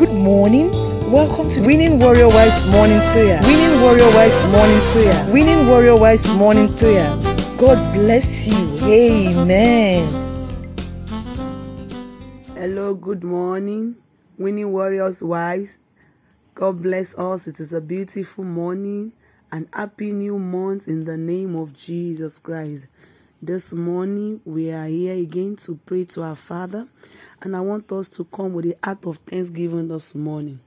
Good 0.00 0.14
morning. 0.14 0.70
Welcome 1.12 1.50
to 1.50 1.60
Winning 1.60 1.98
Warrior 1.98 2.28
Wives 2.28 2.66
Morning 2.70 2.98
Prayer. 3.12 3.38
Winning 3.42 3.82
Warrior 3.82 4.10
Wives 4.14 4.42
Morning 4.44 4.80
Prayer. 4.92 5.30
Winning 5.30 5.68
Warrior 5.68 5.96
Wives 5.96 6.26
Morning 6.36 6.74
Prayer. 6.78 7.14
God 7.58 7.92
bless 7.92 8.48
you. 8.48 8.78
Amen. 8.82 10.08
Hello, 12.54 12.94
good 12.94 13.22
morning, 13.22 13.94
Winning 14.38 14.72
Warriors 14.72 15.22
wives. 15.22 15.76
God 16.54 16.82
bless 16.82 17.18
us. 17.18 17.46
It 17.46 17.60
is 17.60 17.74
a 17.74 17.80
beautiful 17.82 18.44
morning 18.44 19.12
and 19.52 19.68
happy 19.70 20.12
new 20.12 20.38
month 20.38 20.88
in 20.88 21.04
the 21.04 21.18
name 21.18 21.54
of 21.56 21.76
Jesus 21.76 22.38
Christ. 22.38 22.86
This 23.42 23.74
morning 23.74 24.40
we 24.46 24.70
are 24.72 24.86
here 24.86 25.12
again 25.22 25.56
to 25.64 25.78
pray 25.84 26.06
to 26.06 26.22
our 26.22 26.36
Father, 26.36 26.86
and 27.42 27.56
I 27.56 27.60
want 27.60 27.90
us 27.92 28.08
to 28.10 28.24
come 28.24 28.52
with 28.52 28.66
the 28.66 28.76
act 28.82 29.06
of 29.06 29.16
thanksgiving 29.18 29.88
this 29.88 30.14
morning. 30.14 30.60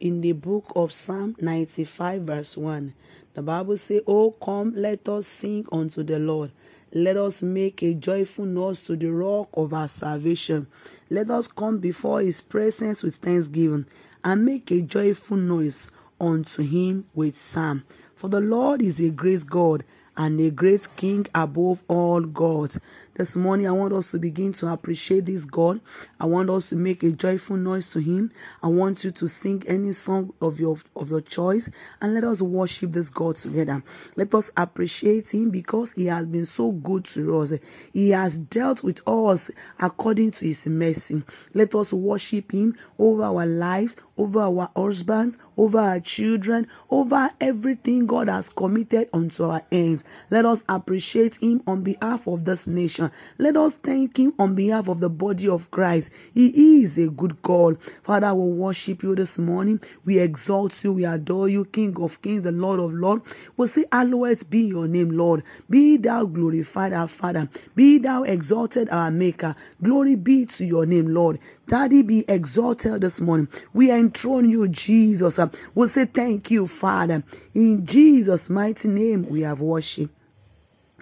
In 0.00 0.20
the 0.20 0.32
book 0.32 0.64
of 0.76 0.92
Psalm 0.92 1.34
95, 1.40 2.22
verse 2.22 2.56
1, 2.56 2.92
the 3.34 3.42
Bible 3.42 3.76
says, 3.76 4.02
Oh, 4.06 4.32
come, 4.32 4.74
let 4.76 5.08
us 5.08 5.26
sing 5.26 5.66
unto 5.72 6.02
the 6.02 6.18
Lord. 6.18 6.50
Let 6.92 7.16
us 7.16 7.42
make 7.42 7.82
a 7.82 7.94
joyful 7.94 8.44
noise 8.44 8.80
to 8.80 8.96
the 8.96 9.10
rock 9.10 9.48
of 9.54 9.72
our 9.72 9.88
salvation. 9.88 10.66
Let 11.10 11.30
us 11.30 11.46
come 11.48 11.78
before 11.78 12.20
his 12.20 12.40
presence 12.40 13.02
with 13.02 13.16
thanksgiving 13.16 13.86
and 14.22 14.44
make 14.44 14.70
a 14.70 14.82
joyful 14.82 15.36
noise 15.36 15.90
unto 16.20 16.62
him 16.62 17.04
with 17.14 17.36
psalm. 17.36 17.82
For 18.16 18.28
the 18.28 18.40
Lord 18.40 18.82
is 18.82 19.00
a 19.00 19.10
great 19.10 19.46
God 19.46 19.84
and 20.16 20.40
a 20.40 20.50
great 20.50 20.88
King 20.96 21.26
above 21.34 21.82
all 21.88 22.20
gods. 22.20 22.80
This 23.18 23.34
morning, 23.34 23.66
I 23.66 23.72
want 23.72 23.92
us 23.94 24.12
to 24.12 24.18
begin 24.20 24.52
to 24.52 24.72
appreciate 24.72 25.26
this 25.26 25.44
God. 25.44 25.80
I 26.20 26.26
want 26.26 26.50
us 26.50 26.68
to 26.68 26.76
make 26.76 27.02
a 27.02 27.10
joyful 27.10 27.56
noise 27.56 27.90
to 27.90 27.98
Him. 27.98 28.30
I 28.62 28.68
want 28.68 29.02
you 29.02 29.10
to 29.10 29.26
sing 29.26 29.64
any 29.66 29.92
song 29.92 30.32
of 30.40 30.60
your 30.60 30.76
of 30.94 31.10
your 31.10 31.20
choice, 31.20 31.68
and 32.00 32.14
let 32.14 32.22
us 32.22 32.40
worship 32.40 32.92
this 32.92 33.10
God 33.10 33.34
together. 33.34 33.82
Let 34.14 34.32
us 34.36 34.52
appreciate 34.56 35.34
Him 35.34 35.50
because 35.50 35.90
He 35.94 36.06
has 36.06 36.28
been 36.28 36.46
so 36.46 36.70
good 36.70 37.06
to 37.06 37.40
us. 37.40 37.54
He 37.92 38.10
has 38.10 38.38
dealt 38.38 38.84
with 38.84 39.00
us 39.08 39.50
according 39.80 40.30
to 40.32 40.46
His 40.46 40.64
mercy. 40.68 41.24
Let 41.54 41.74
us 41.74 41.92
worship 41.92 42.52
Him 42.52 42.78
over 43.00 43.24
our 43.24 43.46
lives, 43.46 43.96
over 44.16 44.42
our 44.42 44.70
husbands, 44.76 45.36
over 45.56 45.80
our 45.80 46.00
children, 46.00 46.68
over 46.88 47.30
everything 47.40 48.06
God 48.06 48.28
has 48.28 48.48
committed 48.48 49.08
unto 49.12 49.44
our 49.44 49.62
hands. 49.72 50.04
Let 50.30 50.44
us 50.44 50.62
appreciate 50.68 51.36
Him 51.36 51.62
on 51.66 51.82
behalf 51.82 52.28
of 52.28 52.44
this 52.44 52.68
nation. 52.68 53.07
Let 53.38 53.56
us 53.56 53.74
thank 53.74 54.18
Him 54.18 54.32
on 54.38 54.54
behalf 54.54 54.88
of 54.88 55.00
the 55.00 55.08
body 55.08 55.48
of 55.48 55.70
Christ. 55.70 56.10
He 56.34 56.80
is 56.80 56.98
a 56.98 57.08
good 57.08 57.42
God. 57.42 57.78
Father, 57.80 58.34
we 58.34 58.52
worship 58.52 59.02
you 59.02 59.14
this 59.14 59.38
morning. 59.38 59.80
We 60.04 60.18
exalt 60.18 60.84
you. 60.84 60.92
We 60.92 61.04
adore 61.04 61.48
you, 61.48 61.64
King 61.64 61.96
of 62.00 62.20
kings, 62.22 62.42
the 62.42 62.52
Lord 62.52 62.80
of 62.80 62.92
lords. 62.92 63.24
We 63.56 63.66
say, 63.66 63.84
Hallowed 63.90 64.48
be 64.50 64.60
your 64.60 64.88
name, 64.88 65.10
Lord. 65.10 65.42
Be 65.68 65.96
thou 65.96 66.24
glorified, 66.24 66.92
our 66.92 67.08
Father. 67.08 67.48
Be 67.74 67.98
thou 67.98 68.22
exalted, 68.22 68.88
our 68.90 69.10
Maker. 69.10 69.54
Glory 69.82 70.16
be 70.16 70.46
to 70.46 70.64
your 70.64 70.86
name, 70.86 71.08
Lord. 71.08 71.38
Daddy, 71.68 72.02
be 72.02 72.24
exalted 72.26 73.00
this 73.02 73.20
morning. 73.20 73.48
We 73.74 73.90
enthrone 73.90 74.48
you, 74.48 74.68
Jesus. 74.68 75.38
We'll 75.74 75.88
say 75.88 76.06
thank 76.06 76.50
you, 76.50 76.66
Father. 76.66 77.22
In 77.54 77.86
Jesus' 77.86 78.48
mighty 78.48 78.88
name, 78.88 79.28
we 79.28 79.42
have 79.42 79.60
worship. 79.60 80.10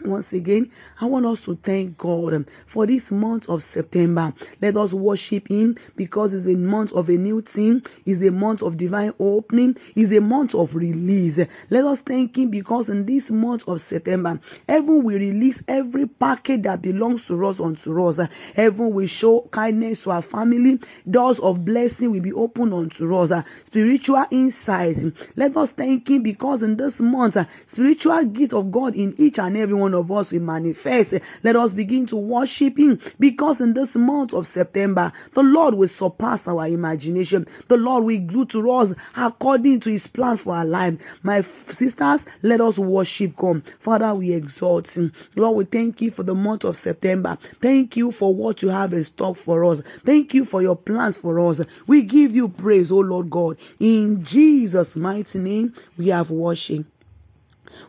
Once 0.06 0.32
again, 0.32 0.70
I 1.00 1.06
want 1.06 1.26
us 1.26 1.44
to 1.46 1.56
thank 1.56 1.98
God 1.98 2.46
for 2.66 2.86
this 2.86 3.10
month 3.10 3.48
of 3.48 3.62
September. 3.62 4.32
Let 4.62 4.76
us 4.76 4.92
worship 4.92 5.48
Him 5.48 5.76
because 5.96 6.32
it's 6.32 6.46
a 6.46 6.56
month 6.56 6.92
of 6.92 7.08
a 7.08 7.16
new 7.16 7.42
thing, 7.42 7.82
it's 8.04 8.22
a 8.22 8.30
month 8.30 8.62
of 8.62 8.76
divine 8.76 9.12
opening, 9.18 9.76
it's 9.96 10.12
a 10.12 10.20
month 10.20 10.54
of 10.54 10.74
release. 10.76 11.40
Let 11.70 11.84
us 11.84 12.00
thank 12.02 12.38
Him 12.38 12.50
because 12.50 12.88
in 12.88 13.04
this 13.04 13.30
month 13.30 13.68
of 13.68 13.80
September, 13.80 14.40
heaven 14.68 15.02
will 15.02 15.18
release 15.18 15.62
every 15.66 16.06
package 16.06 16.62
that 16.62 16.82
belongs 16.82 17.26
to 17.26 17.44
us 17.44 17.58
unto 17.58 18.06
us. 18.06 18.20
Heaven 18.54 18.94
will 18.94 19.06
show 19.08 19.40
kindness 19.50 20.04
to 20.04 20.12
our 20.12 20.22
family. 20.22 20.78
Doors 21.10 21.40
of 21.40 21.64
blessing 21.64 22.12
will 22.12 22.22
be 22.22 22.32
opened 22.32 22.72
unto 22.72 23.12
us. 23.16 23.32
Spiritual 23.64 24.24
insight. 24.30 24.98
Let 25.34 25.56
us 25.56 25.72
thank 25.72 26.08
Him 26.08 26.22
because 26.22 26.62
in 26.62 26.76
this 26.76 27.00
month, 27.00 27.36
spiritual 27.68 28.24
gift 28.26 28.52
of 28.52 28.70
God 28.70 28.94
in 28.94 29.14
each 29.18 29.40
and 29.40 29.56
every 29.56 29.74
one 29.74 29.95
of 29.96 30.10
us 30.12 30.30
will 30.30 30.40
manifest. 30.40 31.14
Let 31.42 31.56
us 31.56 31.74
begin 31.74 32.06
to 32.06 32.16
worship 32.16 32.78
Him 32.78 33.00
because 33.18 33.60
in 33.60 33.74
this 33.74 33.96
month 33.96 34.34
of 34.34 34.46
September, 34.46 35.12
the 35.34 35.42
Lord 35.42 35.74
will 35.74 35.88
surpass 35.88 36.46
our 36.48 36.68
imagination. 36.68 37.46
The 37.68 37.76
Lord 37.76 38.04
will 38.04 38.20
do 38.20 38.44
to 38.46 38.70
us 38.72 38.94
according 39.16 39.80
to 39.80 39.90
His 39.90 40.06
plan 40.06 40.36
for 40.36 40.54
our 40.54 40.64
life. 40.64 41.00
My 41.22 41.40
sisters, 41.40 42.24
let 42.42 42.60
us 42.60 42.78
worship 42.78 43.36
God. 43.36 43.64
Father, 43.80 44.14
we 44.14 44.32
exalt 44.32 44.96
Him. 44.96 45.12
Lord, 45.34 45.56
we 45.56 45.64
thank 45.64 46.00
you 46.00 46.10
for 46.10 46.22
the 46.22 46.34
month 46.34 46.64
of 46.64 46.76
September. 46.76 47.38
Thank 47.60 47.96
you 47.96 48.12
for 48.12 48.34
what 48.34 48.62
you 48.62 48.68
have 48.68 48.92
in 48.92 49.04
stock 49.04 49.36
for 49.36 49.64
us. 49.64 49.82
Thank 50.04 50.34
you 50.34 50.44
for 50.44 50.62
your 50.62 50.76
plans 50.76 51.16
for 51.16 51.40
us. 51.40 51.60
We 51.86 52.02
give 52.02 52.34
you 52.34 52.48
praise, 52.48 52.90
O 52.90 52.98
Lord 52.98 53.30
God. 53.30 53.56
In 53.80 54.24
Jesus' 54.24 54.96
mighty 54.96 55.38
name, 55.38 55.74
we 55.96 56.08
have 56.08 56.30
worship. 56.30 56.84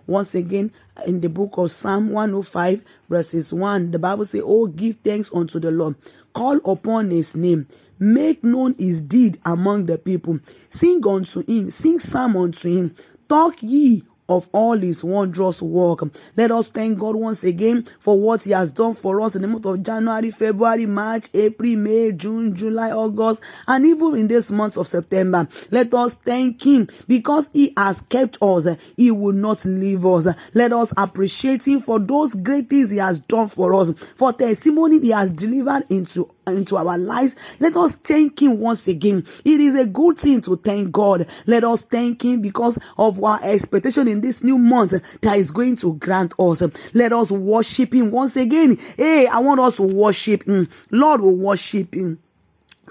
Once 0.08 0.34
again, 0.36 0.72
in 1.06 1.20
the 1.20 1.28
book 1.28 1.58
of 1.58 1.70
Psalm 1.70 2.10
105, 2.10 2.82
verses 3.10 3.54
1, 3.54 3.92
the 3.92 4.00
Bible 4.00 4.26
says, 4.26 4.42
Oh, 4.44 4.66
give 4.66 4.96
thanks 4.98 5.30
unto 5.34 5.60
the 5.60 5.70
Lord. 5.70 5.96
Call 6.34 6.58
upon 6.66 7.10
his 7.12 7.36
name. 7.36 7.68
Make 8.00 8.44
known 8.44 8.74
his 8.76 9.02
deed 9.02 9.38
among 9.46 9.86
the 9.88 9.98
people. 9.98 10.40
Sing 10.70 11.06
unto 11.06 11.44
him. 11.46 11.72
Sing 11.72 12.00
psalm 12.00 12.38
unto 12.38 12.70
him. 12.70 12.96
Talk 13.28 13.62
ye 13.62 14.04
of 14.30 14.48
all 14.52 14.78
his 14.78 15.04
wondrous 15.04 15.62
work. 15.62 16.02
Let 16.36 16.52
us 16.52 16.68
thank 16.68 17.00
God 17.00 17.16
once 17.16 17.44
again 17.44 17.88
for 18.00 18.20
what 18.20 18.44
he 18.44 18.52
has 18.52 18.72
done 18.72 18.96
for 18.96 19.22
us 19.22 19.36
in 19.36 19.42
the 19.42 19.48
month 19.48 19.66
of 19.66 19.84
January, 19.84 20.32
February, 20.32 20.86
March, 20.86 21.28
April, 21.34 21.76
May, 21.78 22.12
June, 22.12 22.56
July, 22.56 22.92
August, 22.92 23.42
and 23.68 23.86
even 23.86 24.16
in 24.18 24.28
this 24.28 24.52
month 24.52 24.78
of 24.78 24.88
September. 24.88 25.48
Let 25.72 25.94
us 25.94 26.14
thank 26.14 26.66
him 26.66 26.88
because 27.08 27.50
he 27.54 27.74
has 27.78 28.02
kept 28.02 28.38
us. 28.42 28.68
He 28.96 29.12
will 29.12 29.34
not 29.34 29.64
leave 29.66 30.06
us. 30.06 30.28
Let 30.54 30.74
us 30.74 30.94
appreciate 30.96 31.66
him 31.66 31.80
for 31.80 32.00
those 32.00 32.34
great 32.34 32.70
things 32.70 32.92
he 32.92 32.98
has 32.98 33.20
done 33.20 33.48
for 33.48 33.74
us, 33.76 33.92
for 34.16 34.34
testimony 34.34 35.00
he 35.00 35.10
has 35.10 35.32
delivered 35.32 35.86
into 35.90 36.30
into 36.56 36.78
our 36.78 36.98
lives. 36.98 37.36
Let 37.60 37.76
us 37.78 37.96
thank 37.96 38.42
Him 38.42 38.60
once 38.60 38.88
again. 38.88 39.26
It 39.44 39.60
is 39.60 39.80
a 39.80 39.86
good 39.86 40.18
thing 40.18 40.42
to 40.42 40.56
thank 40.56 40.92
God. 40.92 41.28
Let 41.46 41.64
us 41.64 41.82
thank 41.82 42.24
Him 42.24 42.42
because 42.42 42.78
of 42.98 43.24
our 43.24 43.40
expectation 43.44 44.08
in 44.08 44.17
this 44.22 44.44
new 44.44 44.58
month 44.58 44.94
that 45.22 45.38
is 45.38 45.52
going 45.52 45.78
to 45.78 45.94
grant 45.96 46.34
us. 46.40 46.62
Let 46.94 47.14
us 47.14 47.32
worship 47.32 47.94
Him 47.94 48.12
once 48.12 48.36
again. 48.36 48.78
Hey, 48.96 49.28
I 49.28 49.40
want 49.40 49.60
us 49.60 49.76
to 49.78 49.84
worship 49.84 50.44
Him. 50.44 50.70
Lord 50.92 51.22
we 51.22 51.34
worship 51.34 51.94
Him. 51.94 52.20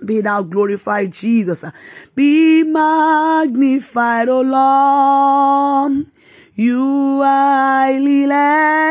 Be 0.04 0.20
thou 0.20 0.42
glorified, 0.42 1.12
Jesus. 1.12 1.64
Be 2.14 2.62
magnified, 2.62 4.28
O 4.28 4.42
Lord. 4.42 6.06
You 6.54 7.22
highly 7.22 8.24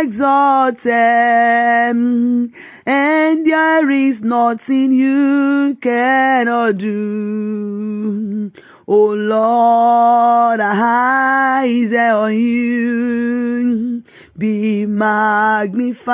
exalted, 0.03 0.91
and 0.91 2.51
there 2.85 3.89
is 3.89 4.21
nothing 4.21 4.91
you 4.91 5.75
cannot 5.81 6.77
do. 6.77 8.51
O 8.87 9.13
Lord, 9.13 10.59
eyes 10.59 11.91
on 11.91 12.33
you. 12.35 14.03
Be 14.37 14.85
magnified, 14.85 16.13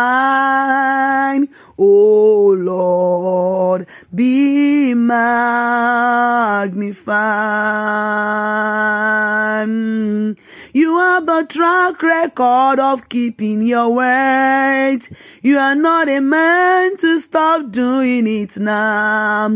O 1.78 2.56
Lord, 2.58 3.88
be 4.16 4.94
magnified. 4.94 5.58
You 10.74 10.98
have 10.98 11.26
the 11.26 11.46
track 11.50 12.02
record 12.02 12.80
of 12.80 13.10
keeping 13.10 13.64
your 13.64 13.90
word. 13.94 15.00
You 15.44 15.58
are 15.58 15.74
not 15.74 16.08
a 16.08 16.20
man 16.20 16.98
to 16.98 17.20
stop 17.20 17.72
doing 17.72 18.28
it 18.28 18.58
now. 18.58 19.50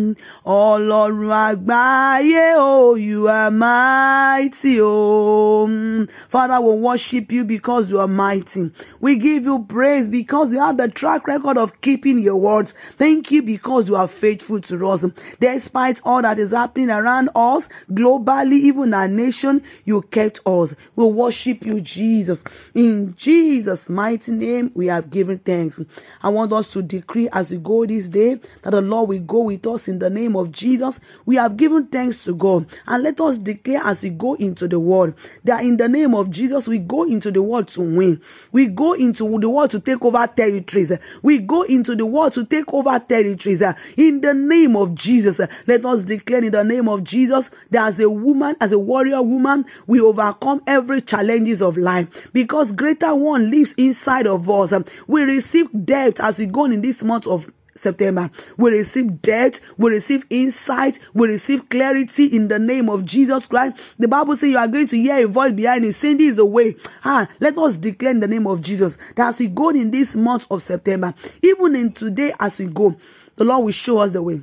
Ọlọ́run 0.43 1.29
àgbáyé, 1.29 2.55
oh, 2.57 2.95
you 2.95 3.27
are 3.27 3.51
mighty, 3.51 4.79
oh. 4.81 6.07
Father, 6.27 6.59
we 6.61 6.75
worship 6.75 7.31
you 7.31 7.43
because 7.43 7.91
you 7.91 7.99
are 7.99 8.07
mighty. 8.07 8.71
We 8.99 9.17
give 9.17 9.43
you 9.43 9.63
praise 9.69 10.09
because 10.09 10.51
you 10.51 10.59
have 10.59 10.77
the 10.77 10.87
track 10.87 11.27
record 11.27 11.59
of 11.59 11.79
keeping 11.81 12.17
your 12.17 12.38
words. 12.38 12.73
Thank 12.97 13.29
you 13.29 13.43
because 13.43 13.88
you 13.88 13.95
are 13.95 14.07
faithful 14.07 14.61
to 14.61 14.88
us. 14.88 15.05
Despite 15.39 16.01
all 16.03 16.23
that 16.23 16.39
is 16.39 16.51
happening 16.51 16.89
around 16.89 17.29
us, 17.35 17.69
globally, 17.91 18.53
even 18.53 18.91
our 18.95 19.07
nation, 19.07 19.61
you 19.83 20.01
kept 20.01 20.39
us. 20.47 20.73
We 20.95 21.05
worship 21.05 21.63
you, 21.63 21.79
Jesus. 21.81 22.43
In 22.73 23.13
Jesus' 23.17 23.88
mighty 23.88 24.31
name, 24.31 24.71
we 24.73 24.88
have 24.88 25.11
given 25.11 25.38
thanks. 25.38 25.75
Thanks. 25.75 25.92
I 26.22 26.30
want 26.30 26.54
us 26.54 26.68
to 26.69 26.81
decree 26.81 27.30
as 27.31 27.51
we 27.51 27.57
go 27.57 27.86
this 27.86 28.07
day 28.07 28.39
that 28.63 28.72
the 28.72 28.81
Lord 28.81 29.10
will 29.10 29.19
go 29.19 29.42
with 29.42 29.66
us 29.68 29.88
in 29.88 30.00
the 30.00 30.10
name 30.10 30.36
of 30.36 30.51
Jesus. 30.51 31.00
We 31.25 31.36
have 31.36 31.57
given 31.57 31.88
thanks 31.88 32.24
to 32.25 32.36
God 32.36 32.68
and 32.88 33.04
let 33.04 33.19
us 33.22 33.38
declare 33.38 33.81
as 33.83 34.04
we 34.04 34.10
go 34.10 34.33
into 34.36 34.68
the 34.68 34.80
world 34.80 35.13
that 35.44 35.63
in 35.63 35.77
the 35.77 35.88
name 35.88 36.16
of 36.16 36.30
Jesus 36.31 36.68
we 36.68 36.80
go 36.80 37.04
into 37.04 37.31
the 37.31 37.42
world 37.42 37.68
to 37.69 37.81
win. 37.81 38.22
We 38.51 38.68
go 38.68 38.94
into 38.94 39.39
the 39.39 39.50
world 39.50 39.72
to 39.72 39.80
take 39.80 40.04
over 40.04 40.25
territories. 40.27 40.92
We 41.22 41.39
go 41.39 41.63
into 41.63 41.95
the 41.95 42.06
world 42.06 42.33
to 42.33 42.45
take 42.45 42.74
over 42.74 42.98
territories. 43.00 43.62
In 43.98 44.22
the 44.22 44.33
name 44.33 44.75
of 44.75 44.95
Jesus, 44.95 45.39
let 45.68 45.86
us 45.86 46.04
declare 46.04 46.44
in 46.44 46.51
the 46.51 46.63
name 46.63 46.88
of 46.88 47.04
Jesus 47.04 47.51
that 47.72 47.88
as 47.88 48.00
a 48.00 48.10
woman, 48.10 48.56
as 48.62 48.72
a 48.72 48.80
warrior 48.80 49.22
woman, 49.22 49.66
we 49.88 50.01
overcome 50.01 50.62
every 50.68 51.01
challenges 51.01 51.62
of 51.62 51.77
life 51.77 52.30
because 52.33 52.72
greater 52.72 53.13
one 53.13 53.51
lives 53.51 53.74
inside 53.77 54.27
of 54.27 54.50
us. 54.50 54.74
We 55.07 55.24
receive 55.24 55.64
depth 55.73 56.19
as 56.19 56.39
we 56.39 56.45
go 56.45 56.65
in 56.65 56.81
this 56.81 57.03
month 57.03 57.27
of 57.27 57.50
September. 57.77 58.31
We 58.57 58.71
receive 58.71 59.21
depth, 59.21 59.62
we 59.77 59.91
receive 59.91 60.25
insight, 60.29 61.00
we 61.13 61.27
receive 61.27 61.69
clarity 61.69 62.25
in 62.25 62.47
the 62.47 62.57
name 62.57 62.89
of 62.89 63.06
Jesus 63.06 63.47
Christ. 63.47 63.77
The 64.00 64.07
Bible 64.07 64.35
says 64.35 64.50
you 64.50 64.57
are 64.57 64.67
going 64.67 64.88
to 64.88 64.97
hear 64.97 65.23
a 65.23 65.27
voice 65.27 65.51
behind 65.51 65.83
you 65.83 65.91
saying, 65.91 66.17
This 66.17 66.31
is 66.31 66.35
the 66.38 66.45
way. 66.45 66.75
Ah, 67.03 67.27
let 67.39 67.57
us 67.57 67.75
declare 67.75 68.12
in 68.12 68.21
the 68.21 68.27
name 68.27 68.47
of 68.47 68.62
Jesus 68.62 68.97
that 69.15 69.29
as 69.29 69.39
we 69.39 69.47
go 69.47 69.69
in 69.69 69.91
this 69.91 70.15
month 70.15 70.47
of 70.50 70.62
September, 70.62 71.13
even 71.41 71.75
in 71.75 71.91
today 71.91 72.33
as 72.39 72.59
we 72.59 72.65
go, 72.65 72.95
the 73.35 73.44
Lord 73.44 73.65
will 73.65 73.71
show 73.71 74.00
us 74.00 74.12
the 74.12 74.23
way. 74.23 74.41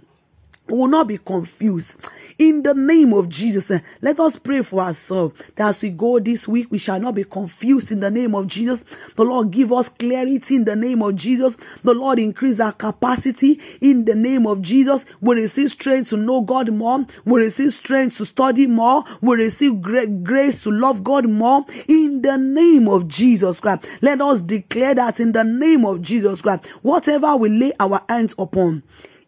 We 0.69 0.79
will 0.79 0.89
not 0.89 1.09
be 1.09 1.19
confused. 1.19 2.07
In 2.43 2.65
the 2.65 2.75
name 2.75 3.13
of 3.13 3.29
Jesus, 3.29 3.71
eh, 3.71 3.79
let 4.01 4.19
us 4.19 4.37
pray 4.37 4.63
for 4.63 4.81
ourselves 4.81 5.41
that 5.55 5.69
as 5.69 5.81
we 5.81 5.91
go 5.91 6.19
this 6.19 6.49
week, 6.49 6.73
we 6.73 6.79
shall 6.79 6.99
not 6.99 7.15
be 7.15 7.23
confused 7.23 7.93
in 7.93 8.01
the 8.01 8.11
name 8.11 8.35
of 8.35 8.49
Jesus. 8.49 8.85
The 9.15 9.23
Lord 9.23 9.53
give 9.53 9.73
us 9.73 9.89
clarity 9.89 10.57
in 10.57 10.65
the 10.65 10.75
name 10.75 11.03
of 11.03 11.15
Jesus. 11.15 11.57
The 11.85 11.95
Lord 11.95 12.19
increase 12.19 12.59
our 12.59 12.73
capacity 12.73 13.61
in 13.81 14.05
the 14.05 14.17
name 14.17 14.49
of 14.49 14.61
Jesus. 14.61 15.07
We 15.21 15.37
receive 15.37 15.71
strength 15.71 16.11
to 16.11 16.17
know 16.17 16.41
God 16.41 16.69
more. 16.73 17.07
We 17.25 17.43
receive 17.43 17.75
strength 17.75 18.17
to 18.17 18.27
study 18.27 18.67
more. 18.67 19.05
We 19.21 19.37
receive 19.37 19.81
great 19.81 20.25
grace 20.25 20.65
to 20.65 20.73
love 20.73 21.05
God 21.05 21.29
more 21.29 21.65
in 21.87 22.23
the 22.23 22.39
name 22.39 22.89
of 22.89 23.07
Jesus 23.07 23.61
Christ. 23.61 23.85
Let 24.01 24.21
us 24.21 24.41
declare 24.41 24.97
that 24.97 25.21
in 25.21 25.31
the 25.31 25.45
name 25.45 25.85
of 25.85 26.03
Jesus 26.03 26.43
Christ, 26.43 26.67
whatever 26.83 27.37
we 27.37 27.51
lay 27.51 27.73
our 27.79 28.03
hands 28.09 28.35
upon, 28.37 28.83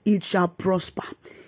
it 0.05 0.25
shall 0.25 0.49
prosper 0.49 1.05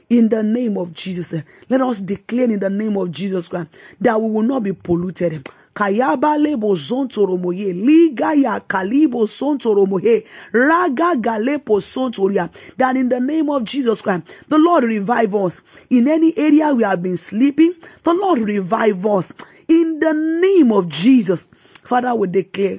in 0.08 0.29
the 0.29 0.43
name 0.43 0.79
of 0.79 0.93
Jesus. 0.94 1.35
Let 1.69 1.81
us 1.81 2.00
declare 2.00 2.44
in 2.44 2.61
the 2.61 2.70
name 2.70 2.97
of 2.97 3.11
Jesus 3.11 3.49
Christ 3.49 3.69
that 4.00 4.20
we 4.20 4.31
will 4.31 4.43
not 4.43 4.62
be 4.62 4.73
polluted. 4.73 5.49
Kayaba 5.75 6.38
lebo 6.38 6.75
zontoromoye, 6.75 7.75
ligaya 7.75 8.61
kalibo 8.67 9.26
sontoromoye, 9.26 10.25
raga 10.53 11.20
galepo 11.20 11.81
sontoria. 11.81 12.50
That 12.79 12.97
in 12.97 13.11
the 13.11 13.20
name 13.20 13.50
of 13.50 13.64
Jesus 13.64 14.00
Christ, 14.00 14.23
the 14.49 14.58
Lord 14.58 14.85
revive 14.85 15.35
us. 15.35 15.61
In 15.91 16.08
any 16.08 16.32
area 16.38 16.73
we 16.73 16.85
have 16.85 17.03
been 17.03 17.19
sleeping, 17.19 17.75
the 18.05 18.14
Lord 18.14 18.38
revive 18.38 19.05
us. 19.05 19.32
In 19.69 20.00
the 20.00 20.14
name 20.14 20.73
of 20.73 20.88
Jesus, 20.88 21.49
Father, 21.82 22.14
we 22.14 22.29
declare 22.29 22.79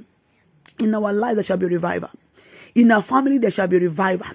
in 0.80 0.96
our 0.96 1.14
life 1.14 1.36
there 1.36 1.44
shall 1.44 1.58
be 1.58 1.68
revival. 1.68 2.10
In 2.74 2.92
our 2.92 3.04
family 3.04 3.38
there 3.38 3.52
shall 3.52 3.68
be 3.68 3.78
revival. 3.78 4.28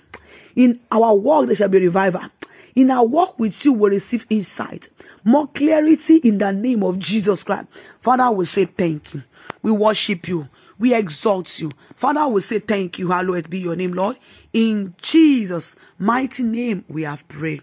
In 0.55 0.79
our 0.91 1.17
work 1.17 1.47
there 1.47 1.57
shall 1.57 1.69
be 1.69 1.81
revival. 1.81 2.23
In 2.75 2.91
our 2.91 3.05
walk 3.05 3.39
with 3.39 3.65
you, 3.65 3.75
we 3.75 3.91
receive 3.91 4.27
insight, 4.31 4.89
more 5.25 5.47
clarity 5.47 6.17
in 6.17 6.39
the 6.39 6.53
name 6.53 6.83
of 6.83 6.99
Jesus 6.99 7.45
Christ. 7.45 7.69
Father, 8.01 8.31
we 8.31 8.47
say 8.47 8.65
thank 8.65 9.13
you. 9.13 9.23
We 9.63 9.73
worship 9.73 10.27
you. 10.27 10.49
We 10.79 10.95
exalt 10.95 11.59
you. 11.61 11.71
Father, 11.97 12.27
we 12.27 12.41
say 12.41 12.59
thank 12.59 12.99
you. 12.99 13.11
Hallowed 13.11 13.51
be 13.51 13.61
your 13.61 13.77
name, 13.77 13.93
Lord. 13.93 14.17
In 14.53 14.95
Jesus' 15.03 15.77
mighty 15.99 16.43
name, 16.43 16.85
we 16.89 17.03
have 17.03 17.29
prayed. 17.29 17.63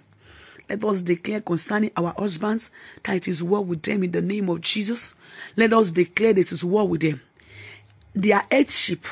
Let 0.69 0.83
us 0.83 1.01
declare 1.01 1.41
concerning 1.41 1.91
our 1.97 2.13
husbands 2.15 2.69
that 3.03 3.15
it 3.15 3.27
is 3.27 3.41
well 3.41 3.63
with 3.65 3.81
them 3.81 4.03
in 4.03 4.11
the 4.11 4.21
name 4.21 4.47
of 4.49 4.61
Jesus. 4.61 5.15
Let 5.57 5.73
us 5.73 5.89
declare 5.89 6.33
that 6.33 6.41
it 6.41 6.51
is 6.51 6.63
well 6.63 6.87
with 6.87 7.01
them. 7.01 7.19
Their 8.13 8.43
headship 8.51 9.05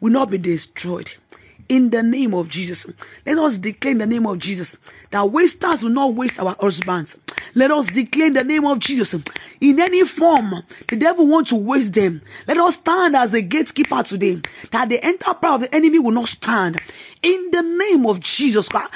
will 0.00 0.12
not 0.12 0.30
be 0.30 0.38
destroyed 0.38 1.12
in 1.70 1.88
the 1.88 2.02
name 2.02 2.34
of 2.34 2.48
Jesus. 2.48 2.84
Let 3.24 3.38
us 3.38 3.56
declare 3.56 3.92
in 3.92 3.98
the 3.98 4.06
name 4.06 4.26
of 4.26 4.40
Jesus 4.40 4.76
that 5.12 5.30
wasters 5.30 5.84
will 5.84 5.90
not 5.90 6.14
waste 6.14 6.40
our 6.40 6.56
husbands. 6.60 7.16
Let 7.54 7.70
us 7.70 7.86
declare 7.86 8.26
in 8.26 8.32
the 8.32 8.42
name 8.42 8.66
of 8.66 8.80
Jesus. 8.80 9.14
In 9.60 9.78
any 9.78 10.04
form, 10.04 10.52
the 10.88 10.96
devil 10.96 11.28
wants 11.28 11.50
to 11.50 11.56
waste 11.56 11.94
them. 11.94 12.22
Let 12.48 12.58
us 12.58 12.74
stand 12.74 13.14
as 13.14 13.32
a 13.34 13.40
gatekeeper 13.40 14.02
today, 14.02 14.40
that 14.72 14.88
the 14.88 15.02
enterprise 15.02 15.54
of 15.54 15.60
the 15.62 15.74
enemy 15.74 16.00
will 16.00 16.10
not 16.10 16.28
stand. 16.28 16.80
In 17.22 17.50
the 17.50 17.60
name 17.60 18.06
of 18.06 18.20
Jesus. 18.20 18.72
Lord, 18.72 18.88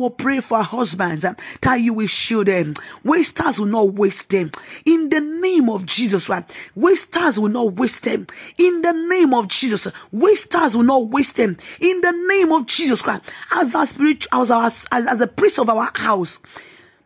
we 0.00 0.08
pray 0.10 0.40
for 0.40 0.62
husbands 0.62 1.24
uh, 1.24 1.34
that 1.60 1.80
you 1.80 1.92
will 1.92 2.06
shield 2.06 2.46
them. 2.46 2.74
Wasters 3.02 3.58
will 3.58 3.66
not 3.66 3.94
waste 3.94 4.30
them. 4.30 4.52
In 4.84 5.08
the 5.08 5.20
name 5.20 5.70
of 5.70 5.86
Jesus. 5.86 6.30
Wasters 6.76 7.40
will 7.40 7.48
not 7.48 7.72
waste 7.72 8.04
them. 8.04 8.28
In 8.58 8.82
the 8.82 8.92
name 8.92 9.34
of 9.34 9.48
Jesus. 9.48 9.88
Wasters 10.12 10.76
will 10.76 10.84
not 10.84 11.08
waste 11.08 11.34
them. 11.34 11.56
In 11.80 12.00
the 12.00 12.12
name 12.12 12.52
of 12.52 12.66
Jesus 12.66 13.02
Christ. 13.02 13.24
As 13.50 13.74
our 13.74 13.86
spiritual, 13.86 14.40
as, 14.40 14.52
our, 14.52 14.66
as, 14.66 14.86
as 14.92 15.20
a 15.20 15.26
priest 15.26 15.58
of 15.58 15.68
our 15.68 15.90
house, 15.92 16.38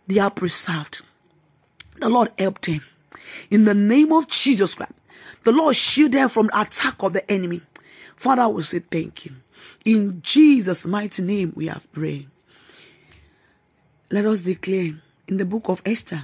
they 0.07 0.19
are 0.19 0.31
preserved. 0.31 1.01
The 2.03 2.09
Lord 2.09 2.33
helped 2.37 2.67
him. 2.67 2.81
In 3.49 3.65
the 3.65 3.75
name 3.75 4.13
of 4.13 4.27
Jesus 4.27 4.75
Christ, 4.75 4.91
the 5.45 5.53
Lord 5.53 5.77
shield 5.77 6.11
them 6.11 6.29
from 6.29 6.47
the 6.47 6.61
attack 6.61 7.01
of 7.05 7.13
the 7.13 7.31
enemy. 7.31 7.61
Father, 8.17 8.49
we 8.49 8.65
say 8.65 8.81
thank 8.81 9.25
you. 9.25 9.31
In 9.85 10.21
Jesus' 10.21 10.85
mighty 10.85 11.23
name, 11.23 11.53
we 11.55 11.69
have 11.69 11.93
prayed. 11.93 12.27
Let 14.11 14.27
us 14.27 14.43
declare 14.43 14.95
in 15.29 15.37
the 15.37 15.45
book 15.45 15.69
of 15.69 15.81
Esther, 15.87 16.21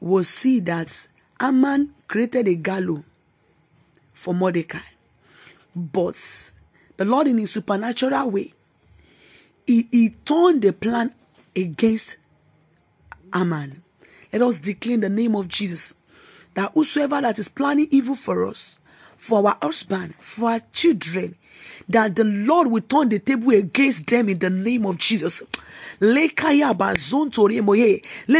we'll 0.00 0.24
see 0.24 0.60
that 0.60 1.06
Haman 1.38 1.90
created 2.08 2.48
a 2.48 2.54
gallows 2.54 3.04
for 4.14 4.32
Mordecai. 4.32 4.78
But 5.76 6.16
the 6.96 7.04
Lord, 7.04 7.26
in 7.26 7.36
his 7.36 7.50
supernatural 7.50 8.30
way, 8.30 8.54
he, 9.66 9.86
he 9.90 10.08
turned 10.24 10.62
the 10.62 10.72
plan 10.72 11.12
against 11.54 12.16
Haman. 13.34 13.82
Let 14.32 14.42
us 14.42 14.58
declare 14.58 14.94
in 14.94 15.00
the 15.00 15.08
name 15.08 15.36
of 15.36 15.48
Jesus 15.48 15.94
that 16.54 16.72
whosoever 16.72 17.20
that 17.20 17.38
is 17.38 17.48
planning 17.48 17.88
evil 17.90 18.14
for 18.14 18.46
us, 18.46 18.78
for 19.16 19.46
our 19.46 19.58
husband, 19.60 20.14
for 20.18 20.50
our 20.50 20.60
children, 20.72 21.34
that 21.88 22.14
the 22.14 22.24
Lord 22.24 22.68
will 22.68 22.80
turn 22.80 23.08
the 23.08 23.18
table 23.18 23.52
against 23.52 24.06
them 24.08 24.28
in 24.28 24.38
the 24.38 24.50
name 24.50 24.86
of 24.86 24.98
Jesus. 24.98 25.42
Let 26.00 26.40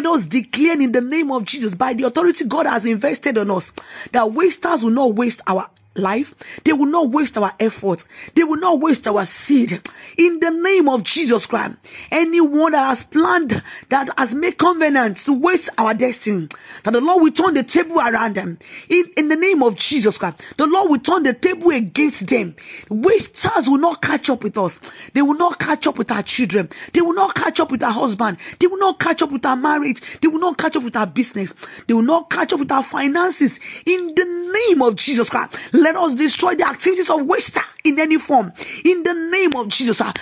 us 0.07 0.27
declare 0.27 0.81
in 0.81 0.93
the 0.93 1.01
name 1.01 1.31
of 1.31 1.45
Jesus, 1.45 1.75
by 1.75 1.95
the 1.95 2.05
authority 2.05 2.45
God 2.45 2.67
has 2.67 2.85
invested 2.85 3.39
on 3.39 3.51
us, 3.51 3.73
that 4.13 4.33
wasters 4.33 4.83
will 4.83 4.91
not 4.91 5.15
waste 5.15 5.43
our 5.47 5.69
life. 5.95 6.35
They 6.65 6.73
will 6.73 6.87
not 6.87 7.11
waste 7.11 7.39
our 7.39 7.53
effort. 7.61 8.05
They 8.35 8.45
will 8.45 8.59
not 8.59 8.81
waste 8.81 9.07
our 9.09 9.25
seed. 9.25 9.81
In 10.17 10.41
the 10.41 10.51
name 10.51 10.89
of 10.89 11.05
Jesus 11.05 11.47
Christ, 11.47 11.75
anyone 12.11 12.73
that 12.73 12.89
has 12.89 13.05
planned, 13.05 13.63
that 13.89 14.11
has 14.19 14.35
made 14.35 14.59
covenants 14.59 15.25
to 15.25 15.39
waste 15.39 15.71
our 15.79 15.95
destiny, 15.95 16.49
that 16.85 16.93
the 16.93 17.01
Lord 17.01 17.23
will 17.23 17.33
turn 17.33 17.55
the 17.55 17.63
table 17.63 17.99
around 17.99 18.35
them. 18.35 18.59
In, 18.89 19.11
in 19.17 19.29
the 19.29 19.37
name 19.37 19.63
of 19.63 19.77
Jesus 19.77 20.19
Christ, 20.19 20.41
the 20.57 20.67
Lord 20.67 20.91
will 20.91 20.99
turn 20.99 21.23
the 21.23 21.35
table 21.35 21.71
against 21.71 22.27
them. 22.29 22.55
Wasters 22.89 23.69
will 23.69 23.79
not 23.79 24.03
catch 24.03 24.31
up 24.31 24.43
with 24.45 24.59
us. 24.59 24.81
They 25.13 25.23
will 25.23 25.35
not 25.35 25.59
catch 25.59 25.87
up 25.87 25.97
with 25.97 26.11
our 26.11 26.23
children. 26.23 26.69
They 26.93 27.01
will 27.01 27.15
not 27.15 27.35
catch 27.35 27.61
up 27.61 27.71
with 27.71 27.83
our 27.83 27.93
husband. 27.93 28.39
They 28.59 28.67
will 28.67 28.79
not 28.79 28.99
catch 28.99 29.23
up 29.23 29.31
with 29.31 29.47
our 29.47 29.57
marriage. 29.57 30.03
They 30.21 30.29
will 30.29 30.41
not 30.41 30.59
catch 30.59 30.77
up 30.77 30.83
with 30.83 30.97
our 30.97 31.07
business. 31.07 31.55
They 31.87 31.95
will 31.95 32.03
not 32.03 32.31
catch 32.31 32.53
up 32.53 32.61
with 32.61 32.73
our 32.73 32.83
finances. 32.83 33.59
In 33.87 34.15
the 34.15 34.25
name 34.69 34.83
of 34.83 34.97
Jesus 34.97 35.31
Christ, 35.31 35.57
let 35.83 35.97
us 35.97 36.15
destroy 36.15 36.55
the 36.55 36.67
activities 36.67 37.11
of 37.11 37.27
waster 37.27 37.61
in 37.85 37.99
any 37.99 38.19
form. 38.19 38.53
In 38.85 39.03
the 39.03 39.15
name 39.15 39.57
of 39.57 39.69
Jesus. 39.69 40.01
Ah, 40.01 40.13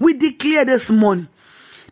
we 0.00 0.14
declare 0.14 0.64
this 0.64 0.90
morning 0.90 1.28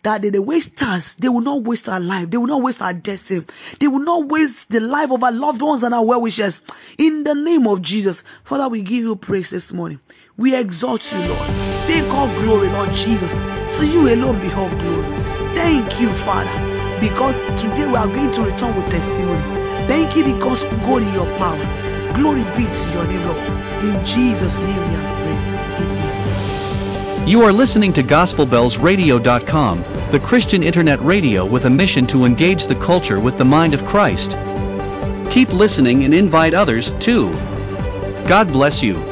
that 0.03 0.23
the, 0.23 0.31
the 0.31 0.43
wasters, 0.43 1.15
they 1.15 1.29
will 1.29 1.41
not 1.41 1.63
waste 1.63 1.89
our 1.89 2.01
life. 2.01 2.31
They 2.31 2.37
will 2.37 2.47
not 2.47 2.63
waste 2.63 2.83
our 2.83 2.93
destiny. 2.93 3.45
They 3.79 3.87
will 3.87 4.01
not 4.01 4.27
waste 4.29 4.71
the 4.71 4.81
life 4.81 5.11
of 5.11 5.23
our 5.23 5.33
loved 5.33 5.63
ones 5.63 5.83
and 5.83 5.95
our 5.95 6.05
well 6.05 6.23
wishers. 6.23 6.63
In 6.99 7.23
the 7.25 7.35
name 7.35 7.67
of 7.67 7.83
Jesus. 7.83 8.25
Father, 8.45 8.69
we 8.69 8.83
give 8.83 9.05
you 9.05 9.17
praise 9.17 9.51
this 9.51 9.73
morning. 9.73 10.01
We 10.37 10.57
exalt 10.57 11.13
you, 11.13 11.19
Lord. 11.19 11.49
Take 11.87 12.13
all 12.13 12.29
glory, 12.41 12.69
Lord 12.69 12.93
Jesus. 12.95 13.39
To 13.79 13.87
you 13.87 14.13
alone 14.15 14.41
be 14.41 14.53
all 14.53 14.69
glory. 14.69 15.21
Thank 15.55 16.01
you, 16.01 16.09
Father 16.09 16.80
because 17.01 17.39
today 17.61 17.87
we 17.87 17.95
are 17.97 18.07
going 18.07 18.31
to 18.33 18.43
return 18.43 18.77
with 18.77 18.91
testimony. 18.91 19.41
Thank 19.87 20.17
you 20.17 20.25
because 20.25 20.63
we 20.65 20.71
go 20.81 20.99
in 20.99 21.13
your 21.15 21.27
power. 21.39 22.13
Glory 22.15 22.43
be 22.57 22.67
to 22.67 22.91
your 22.93 23.07
name, 23.07 23.27
Lord. 23.27 23.85
In 23.85 24.05
Jesus' 24.05 24.57
name 24.59 24.67
we 24.67 24.95
have 24.95 25.17
prayed. 25.23 25.87
Amen. 25.87 27.29
You 27.29 27.43
are 27.43 27.53
listening 27.53 27.93
to 27.95 28.03
GospelBellsRadio.com, 28.03 29.85
the 30.11 30.21
Christian 30.21 30.63
internet 30.63 31.01
radio 31.01 31.45
with 31.45 31.65
a 31.65 31.71
mission 31.71 32.07
to 32.09 32.25
engage 32.25 32.67
the 32.67 32.75
culture 32.75 33.21
with 33.21 33.39
the 33.39 33.45
mind 33.45 33.75
of 33.75 33.87
Christ. 33.87 34.37
Keep 35.31 35.53
listening 35.53 36.05
and 36.05 36.13
invite 36.13 36.55
others, 36.55 36.91
too. 36.99 37.31
God 38.27 38.53
bless 38.53 38.83
you. 38.83 39.10